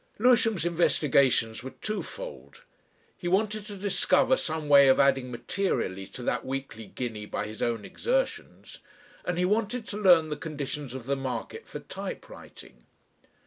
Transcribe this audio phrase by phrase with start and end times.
[0.17, 2.63] Lewisham's investigations were two fold.
[3.15, 7.61] He wanted to discover some way of adding materially to that weekly guinea by his
[7.61, 8.79] own exertions,
[9.25, 12.83] and he wanted to learn the conditions of the market for typewriting.